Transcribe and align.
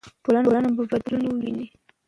ټولنه 0.23 0.69
به 0.75 0.83
بدلون 0.91 1.21
وویني. 1.27 1.65